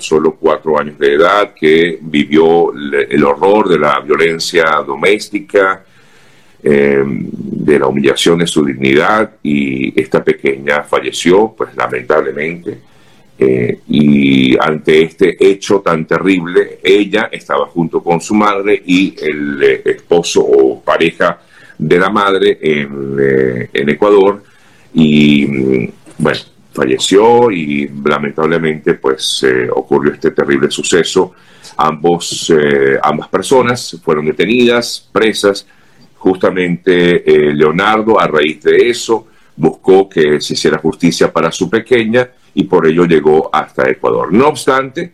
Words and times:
solo 0.00 0.36
cuatro 0.40 0.78
años 0.78 0.98
de 0.98 1.14
edad 1.14 1.54
que 1.54 1.98
vivió 2.00 2.72
el 2.72 3.24
horror 3.24 3.68
de 3.68 3.78
la 3.78 4.00
violencia 4.00 4.64
doméstica, 4.86 5.84
eh, 6.60 7.04
de 7.04 7.78
la 7.78 7.86
humillación 7.86 8.38
de 8.40 8.46
su 8.46 8.64
dignidad 8.64 9.30
y 9.42 9.98
esta 10.00 10.24
pequeña 10.24 10.82
falleció, 10.82 11.54
pues 11.56 11.74
lamentablemente. 11.76 12.78
Eh, 13.38 13.78
y 13.88 14.58
ante 14.58 15.02
este 15.02 15.36
hecho 15.38 15.80
tan 15.80 16.04
terrible, 16.04 16.80
ella 16.82 17.28
estaba 17.30 17.66
junto 17.66 18.02
con 18.02 18.20
su 18.20 18.34
madre 18.34 18.82
y 18.84 19.14
el 19.20 19.62
eh, 19.62 19.82
esposo 19.84 20.42
o 20.42 20.82
pareja 20.82 21.40
de 21.78 21.98
la 21.98 22.10
madre 22.10 22.58
en, 22.60 23.68
en 23.72 23.88
Ecuador. 23.88 24.42
Y 24.94 25.46
mm, 25.46 25.90
bueno, 26.18 26.40
falleció 26.78 27.50
y 27.50 27.90
lamentablemente 28.04 28.94
pues 28.94 29.44
ocurrió 29.74 30.12
este 30.12 30.30
terrible 30.30 30.70
suceso. 30.70 31.34
Ambos, 31.76 32.52
ambas 33.02 33.28
personas 33.28 34.00
fueron 34.02 34.26
detenidas, 34.26 35.08
presas, 35.12 35.66
Justamente 36.18 37.22
eh, 37.30 37.54
Leonardo, 37.54 38.18
a 38.20 38.26
raíz 38.26 38.60
de 38.62 38.90
eso, 38.90 39.28
buscó 39.54 40.08
que 40.08 40.40
se 40.40 40.54
hiciera 40.54 40.78
justicia 40.78 41.32
para 41.32 41.52
su 41.52 41.70
pequeña 41.70 42.28
y 42.54 42.64
por 42.64 42.88
ello 42.88 43.04
llegó 43.04 43.48
hasta 43.52 43.88
Ecuador. 43.88 44.32
No 44.32 44.48
obstante, 44.48 45.12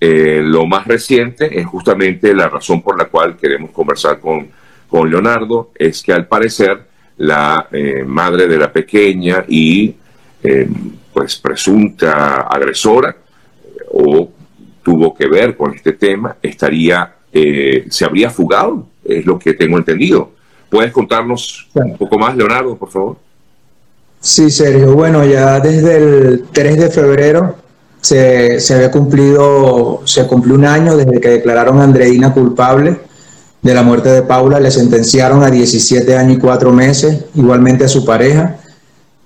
eh, 0.00 0.40
lo 0.42 0.64
más 0.64 0.86
reciente 0.86 1.60
es 1.60 1.66
justamente 1.66 2.34
la 2.34 2.48
razón 2.48 2.80
por 2.80 2.98
la 2.98 3.04
cual 3.04 3.36
queremos 3.36 3.70
conversar 3.70 4.18
con, 4.18 4.48
con 4.88 5.10
Leonardo, 5.10 5.72
es 5.74 6.02
que 6.02 6.14
al 6.14 6.26
parecer 6.26 6.86
la 7.18 7.68
eh, 7.70 8.02
madre 8.06 8.48
de 8.48 8.56
la 8.56 8.72
pequeña 8.72 9.44
y 9.46 9.94
pues 11.16 11.36
presunta 11.36 12.42
agresora 12.42 13.16
o 13.90 14.28
tuvo 14.82 15.14
que 15.14 15.26
ver 15.26 15.56
con 15.56 15.74
este 15.74 15.94
tema, 15.94 16.36
estaría, 16.42 17.10
se 17.32 18.04
habría 18.04 18.28
fugado, 18.28 18.86
es 19.02 19.24
lo 19.24 19.38
que 19.38 19.54
tengo 19.54 19.78
entendido. 19.78 20.32
¿Puedes 20.68 20.92
contarnos 20.92 21.68
un 21.72 21.96
poco 21.96 22.18
más, 22.18 22.36
Leonardo, 22.36 22.76
por 22.76 22.90
favor? 22.90 23.16
Sí, 24.20 24.50
Sergio. 24.50 24.92
Bueno, 24.92 25.24
ya 25.24 25.58
desde 25.58 25.96
el 25.96 26.44
3 26.52 26.80
de 26.80 26.90
febrero 26.90 27.56
se, 28.02 28.60
se 28.60 28.74
había 28.74 28.90
cumplido, 28.90 30.02
se 30.04 30.26
cumplió 30.26 30.54
un 30.54 30.66
año 30.66 30.98
desde 30.98 31.18
que 31.18 31.30
declararon 31.30 31.80
a 31.80 31.84
Andreina 31.84 32.34
culpable 32.34 33.00
de 33.62 33.74
la 33.74 33.82
muerte 33.82 34.10
de 34.10 34.20
Paula, 34.20 34.60
le 34.60 34.70
sentenciaron 34.70 35.42
a 35.42 35.50
17 35.50 36.14
años 36.14 36.36
y 36.36 36.40
4 36.40 36.70
meses, 36.72 37.24
igualmente 37.34 37.86
a 37.86 37.88
su 37.88 38.04
pareja. 38.04 38.58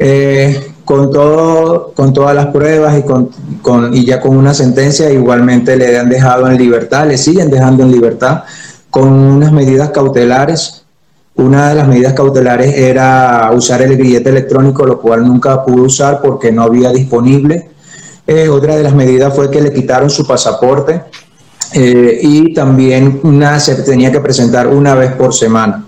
Eh, 0.00 0.72
con, 0.86 1.10
todo, 1.10 1.92
con 1.94 2.14
todas 2.14 2.34
las 2.34 2.46
pruebas 2.46 2.98
y, 2.98 3.02
con, 3.02 3.28
con, 3.60 3.92
y 3.94 4.06
ya 4.06 4.18
con 4.18 4.34
una 4.34 4.54
sentencia, 4.54 5.10
igualmente 5.10 5.76
le 5.76 5.98
han 5.98 6.08
dejado 6.08 6.48
en 6.48 6.56
libertad, 6.56 7.06
le 7.06 7.18
siguen 7.18 7.50
dejando 7.50 7.82
en 7.82 7.92
libertad 7.92 8.44
con 8.90 9.12
unas 9.12 9.52
medidas 9.52 9.90
cautelares 9.90 10.86
una 11.36 11.68
de 11.68 11.74
las 11.74 11.86
medidas 11.86 12.14
cautelares 12.14 12.74
era 12.74 13.50
usar 13.52 13.82
el 13.82 13.96
grillete 13.96 14.30
electrónico, 14.30 14.86
lo 14.86 14.98
cual 15.00 15.26
nunca 15.26 15.64
pudo 15.64 15.84
usar 15.84 16.22
porque 16.22 16.50
no 16.50 16.62
había 16.62 16.90
disponible. 16.90 17.68
Eh, 18.26 18.48
otra 18.48 18.74
de 18.76 18.82
las 18.82 18.94
medidas 18.94 19.34
fue 19.34 19.50
que 19.50 19.60
le 19.60 19.72
quitaron 19.72 20.08
su 20.08 20.26
pasaporte 20.26 21.02
eh, 21.74 22.18
y 22.22 22.54
también 22.54 23.20
una, 23.22 23.60
se 23.60 23.74
tenía 23.82 24.10
que 24.10 24.20
presentar 24.20 24.66
una 24.66 24.94
vez 24.94 25.12
por 25.12 25.34
semana. 25.34 25.86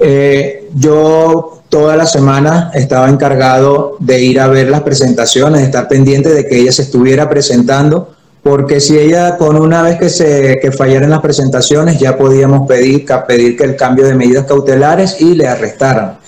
Eh, 0.00 0.68
yo 0.74 1.59
toda 1.70 1.96
la 1.96 2.06
semana 2.06 2.70
estaba 2.74 3.08
encargado 3.08 3.96
de 4.00 4.22
ir 4.22 4.40
a 4.40 4.48
ver 4.48 4.68
las 4.68 4.82
presentaciones, 4.82 5.62
estar 5.62 5.88
pendiente 5.88 6.28
de 6.28 6.46
que 6.46 6.58
ella 6.58 6.72
se 6.72 6.82
estuviera 6.82 7.30
presentando 7.30 8.14
porque 8.42 8.80
si 8.80 8.98
ella 8.98 9.36
con 9.36 9.56
una 9.56 9.82
vez 9.82 9.98
que 9.98 10.08
se 10.08 10.58
que 10.60 10.72
fallaran 10.72 11.10
las 11.10 11.20
presentaciones 11.20 11.98
ya 11.98 12.16
podíamos 12.16 12.66
pedir, 12.66 13.06
pedir 13.26 13.56
que 13.56 13.64
el 13.64 13.76
cambio 13.76 14.06
de 14.06 14.14
medidas 14.14 14.46
cautelares 14.46 15.20
y 15.20 15.34
le 15.34 15.46
arrestaran. 15.46 16.18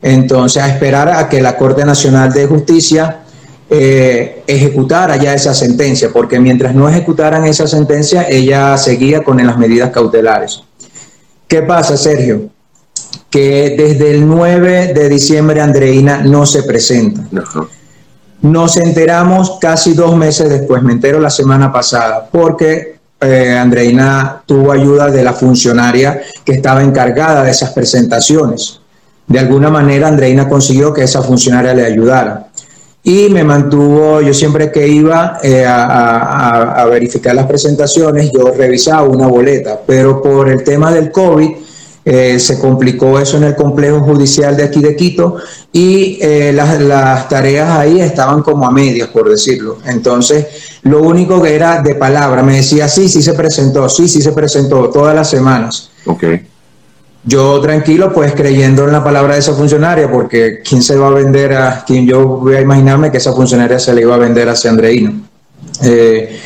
Entonces, 0.00 0.62
a 0.62 0.68
esperar 0.68 1.08
a 1.08 1.28
que 1.28 1.42
la 1.42 1.56
Corte 1.56 1.84
Nacional 1.84 2.32
de 2.32 2.46
Justicia 2.46 3.20
eh, 3.68 4.42
ejecutara 4.46 5.16
ya 5.16 5.34
esa 5.34 5.54
sentencia, 5.54 6.10
porque 6.12 6.38
mientras 6.38 6.74
no 6.74 6.88
ejecutaran 6.88 7.44
esa 7.44 7.66
sentencia, 7.66 8.28
ella 8.28 8.76
seguía 8.78 9.24
con 9.24 9.44
las 9.44 9.58
medidas 9.58 9.90
cautelares. 9.90 10.62
¿Qué 11.48 11.62
pasa, 11.62 11.96
Sergio? 11.96 12.50
Que 13.30 13.74
desde 13.76 14.10
el 14.10 14.26
9 14.26 14.92
de 14.94 15.08
diciembre 15.08 15.60
Andreina 15.60 16.22
no 16.22 16.46
se 16.46 16.62
presenta. 16.62 17.22
Nos 18.40 18.76
enteramos 18.76 19.58
casi 19.60 19.94
dos 19.94 20.16
meses 20.16 20.48
después, 20.48 20.82
me 20.82 20.92
entero 20.92 21.20
la 21.20 21.30
semana 21.30 21.72
pasada, 21.72 22.28
porque 22.30 22.98
eh, 23.20 23.58
Andreina 23.58 24.42
tuvo 24.46 24.70
ayuda 24.70 25.10
de 25.10 25.24
la 25.24 25.32
funcionaria 25.32 26.22
que 26.44 26.52
estaba 26.52 26.84
encargada 26.84 27.42
de 27.42 27.50
esas 27.50 27.72
presentaciones. 27.72 28.80
De 29.26 29.40
alguna 29.40 29.70
manera 29.70 30.06
Andreina 30.06 30.48
consiguió 30.48 30.94
que 30.94 31.02
esa 31.02 31.22
funcionaria 31.22 31.74
le 31.74 31.84
ayudara. 31.84 32.46
Y 33.02 33.28
me 33.30 33.42
mantuvo, 33.42 34.20
yo 34.20 34.32
siempre 34.32 34.70
que 34.70 34.86
iba 34.86 35.38
eh, 35.42 35.64
a, 35.66 36.80
a 36.80 36.84
verificar 36.86 37.34
las 37.34 37.46
presentaciones, 37.46 38.30
yo 38.32 38.52
revisaba 38.52 39.02
una 39.02 39.26
boleta, 39.26 39.80
pero 39.84 40.22
por 40.22 40.48
el 40.48 40.62
tema 40.62 40.92
del 40.92 41.10
COVID, 41.10 41.50
eh, 42.10 42.40
se 42.40 42.58
complicó 42.58 43.18
eso 43.18 43.36
en 43.36 43.44
el 43.44 43.54
complejo 43.54 44.00
judicial 44.00 44.56
de 44.56 44.62
aquí 44.62 44.80
de 44.80 44.96
Quito 44.96 45.36
y 45.70 46.18
eh, 46.22 46.54
las, 46.54 47.28
tareas 47.28 47.68
ahí 47.68 48.00
estaban 48.00 48.40
como 48.40 48.66
a 48.66 48.70
medias, 48.70 49.08
por 49.08 49.28
decirlo. 49.28 49.76
Entonces, 49.84 50.46
lo 50.84 51.02
único 51.02 51.42
que 51.42 51.54
era 51.54 51.82
de 51.82 51.96
palabra, 51.96 52.42
me 52.42 52.56
decía, 52.56 52.88
sí, 52.88 53.10
sí 53.10 53.20
se 53.22 53.34
presentó, 53.34 53.90
sí, 53.90 54.08
sí 54.08 54.22
se 54.22 54.32
presentó, 54.32 54.88
todas 54.88 55.14
las 55.14 55.28
semanas. 55.28 55.90
Ok. 56.06 56.24
Yo 57.24 57.60
tranquilo, 57.60 58.10
pues 58.10 58.32
creyendo 58.32 58.86
en 58.86 58.92
la 58.92 59.04
palabra 59.04 59.34
de 59.34 59.40
esa 59.40 59.52
funcionaria, 59.52 60.10
porque 60.10 60.62
¿quién 60.66 60.82
se 60.82 60.96
va 60.96 61.08
a 61.08 61.10
vender 61.10 61.52
a, 61.52 61.84
quién 61.86 62.06
yo 62.06 62.26
voy 62.26 62.54
a 62.54 62.62
imaginarme 62.62 63.10
que 63.10 63.18
esa 63.18 63.34
funcionaria 63.34 63.78
se 63.78 63.92
le 63.92 64.00
iba 64.00 64.14
a 64.14 64.18
vender 64.18 64.48
a 64.48 64.54
Andreino? 64.66 65.12
Eh, 65.82 66.40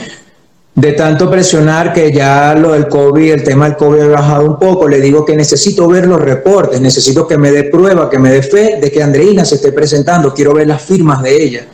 de 0.75 0.93
tanto 0.93 1.31
presionar 1.31 1.93
que 1.93 2.11
ya 2.11 2.55
lo 2.55 2.73
del 2.73 2.89
COVID, 2.89 3.33
el 3.33 3.43
tema 3.43 3.67
del 3.67 3.77
COVID 3.77 4.01
ha 4.01 4.09
bajado 4.09 4.47
un 4.47 4.59
poco, 4.59 4.89
le 4.89 5.01
digo 5.01 5.25
que 5.25 5.37
necesito 5.37 5.87
ver 5.87 6.07
los 6.07 6.21
reportes, 6.21 6.81
necesito 6.81 7.27
que 7.27 7.37
me 7.37 7.51
dé 7.51 7.65
prueba, 7.65 8.09
que 8.09 8.19
me 8.19 8.31
dé 8.31 8.43
fe 8.43 8.79
de 8.81 8.91
que 8.91 9.03
Andreina 9.03 9.45
se 9.45 9.57
esté 9.57 9.73
presentando, 9.73 10.33
quiero 10.33 10.55
ver 10.55 10.69
las 10.69 10.81
firmas 10.81 11.23
de 11.23 11.43
ella. 11.43 11.67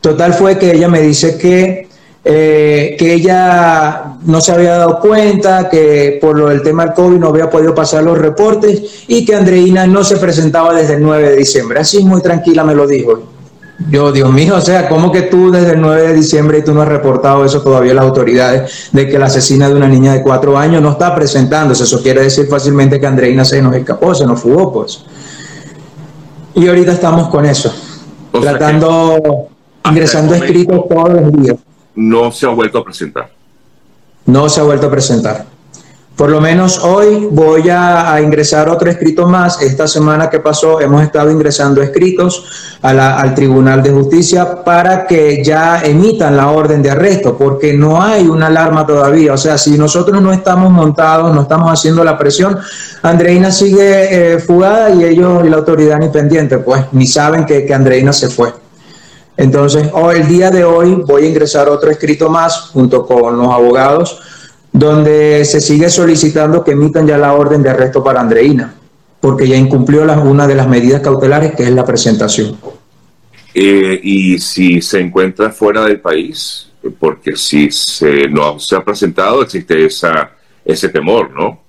Total 0.00 0.34
fue 0.34 0.58
que 0.58 0.72
ella 0.72 0.88
me 0.88 1.00
dice 1.00 1.38
que, 1.38 1.88
eh, 2.24 2.96
que 2.98 3.14
ella 3.14 4.16
no 4.24 4.40
se 4.40 4.50
había 4.50 4.72
dado 4.72 4.98
cuenta, 4.98 5.68
que 5.68 6.18
por 6.20 6.36
lo 6.36 6.48
del 6.48 6.62
tema 6.62 6.86
del 6.86 6.94
COVID 6.94 7.18
no 7.18 7.28
había 7.28 7.48
podido 7.48 7.72
pasar 7.72 8.02
los 8.02 8.18
reportes 8.18 9.04
y 9.06 9.24
que 9.24 9.36
Andreina 9.36 9.86
no 9.86 10.02
se 10.02 10.16
presentaba 10.16 10.74
desde 10.74 10.94
el 10.94 11.02
9 11.02 11.30
de 11.30 11.36
diciembre. 11.36 11.78
Así 11.78 12.02
muy 12.02 12.20
tranquila 12.20 12.64
me 12.64 12.74
lo 12.74 12.88
dijo. 12.88 13.22
Yo, 13.90 14.12
Dios 14.12 14.32
mío, 14.32 14.56
o 14.56 14.60
sea, 14.60 14.88
¿cómo 14.88 15.10
que 15.10 15.22
tú 15.22 15.50
desde 15.50 15.72
el 15.72 15.80
9 15.80 16.08
de 16.08 16.14
diciembre 16.14 16.58
y 16.58 16.62
tú 16.62 16.72
no 16.72 16.82
has 16.82 16.88
reportado 16.88 17.44
eso 17.44 17.62
todavía 17.62 17.92
a 17.92 17.94
las 17.96 18.04
autoridades 18.04 18.88
de 18.92 19.08
que 19.08 19.18
la 19.18 19.26
asesina 19.26 19.68
de 19.68 19.74
una 19.74 19.88
niña 19.88 20.12
de 20.12 20.22
cuatro 20.22 20.58
años 20.58 20.82
no 20.82 20.92
está 20.92 21.14
presentándose? 21.14 21.84
Eso 21.84 22.02
quiere 22.02 22.22
decir 22.22 22.46
fácilmente 22.46 23.00
que 23.00 23.06
Andreina 23.06 23.44
se 23.44 23.60
nos 23.62 23.74
escapó, 23.74 24.14
se 24.14 24.26
nos 24.26 24.40
fugó, 24.40 24.72
pues. 24.72 25.04
Y 26.54 26.68
ahorita 26.68 26.92
estamos 26.92 27.28
con 27.28 27.46
eso, 27.46 27.72
tratando, 28.30 29.48
ingresando 29.88 30.34
escritos 30.34 30.88
todos 30.88 31.12
los 31.12 31.32
días. 31.32 31.56
No 31.94 32.30
se 32.30 32.46
ha 32.46 32.50
vuelto 32.50 32.78
a 32.78 32.84
presentar. 32.84 33.30
No 34.26 34.48
se 34.48 34.60
ha 34.60 34.64
vuelto 34.64 34.86
a 34.86 34.90
presentar. 34.90 35.46
Por 36.16 36.30
lo 36.30 36.42
menos 36.42 36.78
hoy 36.84 37.28
voy 37.30 37.70
a, 37.70 38.20
ingresar 38.20 38.68
otro 38.68 38.90
escrito 38.90 39.26
más. 39.26 39.62
Esta 39.62 39.88
semana 39.88 40.28
que 40.28 40.40
pasó 40.40 40.78
hemos 40.78 41.02
estado 41.02 41.30
ingresando 41.30 41.80
escritos 41.80 42.76
al 42.82 43.34
Tribunal 43.34 43.82
de 43.82 43.90
Justicia 43.90 44.62
para 44.62 45.06
que 45.06 45.42
ya 45.42 45.82
emitan 45.82 46.36
la 46.36 46.50
orden 46.50 46.82
de 46.82 46.90
arresto, 46.90 47.36
porque 47.38 47.72
no 47.72 48.02
hay 48.02 48.28
una 48.28 48.48
alarma 48.48 48.86
todavía. 48.86 49.32
O 49.32 49.38
sea, 49.38 49.56
si 49.56 49.78
nosotros 49.78 50.20
no 50.20 50.32
estamos 50.32 50.70
montados, 50.70 51.34
no 51.34 51.42
estamos 51.42 51.72
haciendo 51.72 52.04
la 52.04 52.18
presión, 52.18 52.58
Andreina 53.02 53.50
sigue 53.50 54.34
eh, 54.34 54.38
fugada 54.38 54.90
y 54.90 55.04
ellos 55.04 55.44
y 55.46 55.48
la 55.48 55.56
autoridad 55.56 55.98
ni 55.98 56.08
pendiente, 56.08 56.58
pues 56.58 56.84
ni 56.92 57.06
saben 57.06 57.46
que, 57.46 57.64
que 57.64 57.72
Andreina 57.72 58.12
se 58.12 58.28
fue. 58.28 58.52
Entonces, 59.38 59.88
hoy, 59.94 60.16
el 60.16 60.28
día 60.28 60.50
de 60.50 60.62
hoy 60.62 61.02
voy 61.06 61.24
a 61.24 61.28
ingresar 61.28 61.70
otro 61.70 61.90
escrito 61.90 62.28
más 62.28 62.70
junto 62.72 63.06
con 63.06 63.38
los 63.38 63.50
abogados 63.50 64.20
donde 64.72 65.44
se 65.44 65.60
sigue 65.60 65.90
solicitando 65.90 66.64
que 66.64 66.72
emitan 66.72 67.06
ya 67.06 67.18
la 67.18 67.34
orden 67.34 67.62
de 67.62 67.70
arresto 67.70 68.02
para 68.02 68.20
Andreina, 68.20 68.74
porque 69.20 69.46
ya 69.46 69.56
incumplió 69.56 70.02
una 70.22 70.46
de 70.46 70.54
las 70.54 70.68
medidas 70.68 71.02
cautelares 71.02 71.54
que 71.54 71.64
es 71.64 71.70
la 71.70 71.84
presentación. 71.84 72.56
Eh, 73.54 74.00
y 74.02 74.38
si 74.38 74.80
se 74.80 75.00
encuentra 75.00 75.50
fuera 75.50 75.84
del 75.84 76.00
país, 76.00 76.70
porque 76.98 77.36
si 77.36 77.70
se, 77.70 78.28
no 78.28 78.58
se 78.58 78.76
ha 78.76 78.84
presentado, 78.84 79.42
existe 79.42 79.84
esa, 79.84 80.30
ese 80.64 80.88
temor, 80.88 81.30
¿no? 81.30 81.60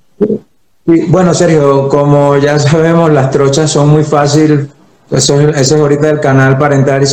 bueno, 0.85 1.33
Sergio, 1.33 1.87
como 1.89 2.37
ya 2.37 2.57
sabemos, 2.59 3.11
las 3.11 3.31
trochas 3.31 3.69
son 3.69 3.89
muy 3.89 4.03
fáciles, 4.03 4.67
eso, 5.11 5.39
eso 5.41 5.75
es 5.75 5.81
ahorita 5.81 6.09
el 6.09 6.19
canal 6.19 6.57
para 6.57 6.75
entrar 6.75 7.03
y 7.03 7.05